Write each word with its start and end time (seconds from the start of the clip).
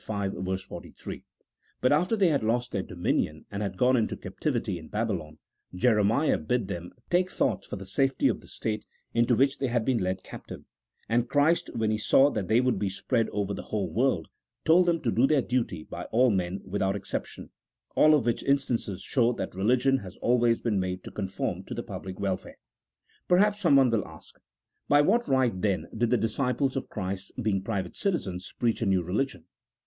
v. 0.03 0.57
43), 0.57 1.23
but 1.79 1.91
after 1.91 2.15
they 2.15 2.29
had 2.29 2.41
lost 2.41 2.71
their 2.71 2.81
dominion 2.81 3.45
and 3.51 3.61
had 3.61 3.77
gone 3.77 3.95
into 3.95 4.17
captivity 4.17 4.79
in 4.79 4.87
Babylon, 4.87 5.37
Jeremiah 5.75 6.39
bid 6.39 6.67
them 6.67 6.91
take 7.11 7.29
thought 7.29 7.63
for 7.65 7.75
the 7.75 7.85
safety 7.85 8.27
of 8.27 8.41
the 8.41 8.47
state 8.47 8.83
into 9.13 9.35
which 9.35 9.59
they 9.59 9.67
had 9.67 9.85
been 9.85 9.99
led 9.99 10.23
captive; 10.23 10.63
and 11.07 11.29
Christ 11.29 11.69
when 11.75 11.91
He 11.91 11.99
saw 11.99 12.31
that 12.31 12.47
they 12.47 12.59
would 12.61 12.79
be 12.79 12.89
spread 12.89 13.29
over 13.29 13.53
the 13.53 13.61
whole 13.61 13.91
world, 13.93 14.27
told 14.65 14.87
them 14.87 15.01
to 15.01 15.11
do 15.11 15.27
their 15.27 15.43
duty 15.43 15.83
by 15.83 16.05
all 16.05 16.31
men 16.31 16.61
without 16.65 16.95
ex 16.95 17.11
ception; 17.11 17.49
all 17.95 18.15
of 18.15 18.25
which 18.25 18.41
instances 18.41 19.03
show 19.03 19.33
that 19.33 19.53
religion 19.53 19.97
has 19.99 20.17
always 20.17 20.61
been 20.61 20.79
made 20.79 21.03
to 21.03 21.11
conform 21.11 21.63
to 21.65 21.75
the 21.75 21.83
public 21.83 22.19
welfare. 22.19 22.57
Perhaps 23.27 23.59
someone 23.59 23.91
will 23.91 24.07
ask: 24.07 24.39
By 24.87 25.01
what 25.01 25.27
right, 25.27 25.61
then, 25.61 25.85
did 25.95 26.09
the 26.09 26.17
disciples 26.17 26.73
CHAP. 26.73 26.85
XIX.] 26.85 26.87
OF 26.87 26.89
THE 26.89 26.89
OUTWARD 26.89 26.89
FORMS 26.89 26.89
OF 26.89 26.89
RELIGION. 26.89 26.89
251 26.89 26.89
of 26.89 26.89
Christ, 26.89 27.43
being 27.43 27.61
private 27.61 27.95
citizens, 27.95 28.53
preach 28.57 28.81
a 28.81 28.85
new 28.87 29.03
religion 29.03 29.45